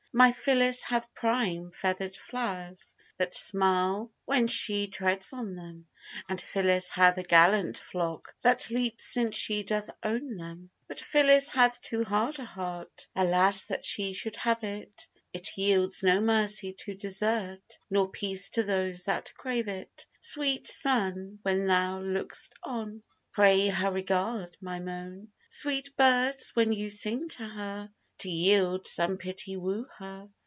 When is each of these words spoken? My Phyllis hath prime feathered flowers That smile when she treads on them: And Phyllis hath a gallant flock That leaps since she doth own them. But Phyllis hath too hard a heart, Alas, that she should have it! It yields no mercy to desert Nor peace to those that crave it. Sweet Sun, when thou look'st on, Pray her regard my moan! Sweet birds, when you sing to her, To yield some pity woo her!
My 0.13 0.33
Phyllis 0.33 0.81
hath 0.83 1.13
prime 1.13 1.71
feathered 1.71 2.17
flowers 2.17 2.97
That 3.15 3.33
smile 3.33 4.11
when 4.25 4.47
she 4.47 4.87
treads 4.89 5.31
on 5.31 5.55
them: 5.55 5.87
And 6.27 6.41
Phyllis 6.41 6.89
hath 6.89 7.17
a 7.17 7.23
gallant 7.23 7.77
flock 7.77 8.35
That 8.41 8.69
leaps 8.69 9.05
since 9.05 9.37
she 9.37 9.63
doth 9.63 9.89
own 10.03 10.35
them. 10.35 10.69
But 10.89 10.99
Phyllis 10.99 11.51
hath 11.51 11.79
too 11.79 12.03
hard 12.03 12.39
a 12.39 12.43
heart, 12.43 13.07
Alas, 13.15 13.63
that 13.67 13.85
she 13.85 14.11
should 14.11 14.35
have 14.35 14.65
it! 14.65 15.07
It 15.31 15.57
yields 15.57 16.03
no 16.03 16.19
mercy 16.19 16.73
to 16.79 16.93
desert 16.93 17.79
Nor 17.89 18.09
peace 18.09 18.49
to 18.49 18.63
those 18.63 19.05
that 19.05 19.33
crave 19.37 19.69
it. 19.69 20.05
Sweet 20.19 20.67
Sun, 20.67 21.39
when 21.43 21.67
thou 21.67 22.01
look'st 22.01 22.53
on, 22.63 23.01
Pray 23.31 23.69
her 23.69 23.89
regard 23.93 24.57
my 24.59 24.81
moan! 24.81 25.29
Sweet 25.47 25.95
birds, 25.95 26.49
when 26.53 26.73
you 26.73 26.89
sing 26.89 27.29
to 27.29 27.47
her, 27.47 27.89
To 28.23 28.29
yield 28.29 28.85
some 28.85 29.17
pity 29.17 29.57
woo 29.57 29.87
her! 29.97 30.29